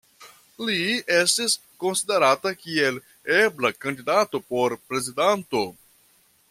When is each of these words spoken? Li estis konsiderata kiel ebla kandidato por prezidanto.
Li 0.67 0.77
estis 1.17 1.53
konsiderata 1.83 2.55
kiel 2.63 2.99
ebla 3.43 3.71
kandidato 3.85 4.43
por 4.51 4.77
prezidanto. 4.91 5.67